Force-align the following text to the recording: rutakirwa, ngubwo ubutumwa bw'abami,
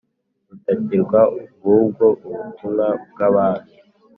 rutakirwa, 0.49 1.21
ngubwo 1.57 2.05
ubutumwa 2.27 2.87
bw'abami, 3.11 3.71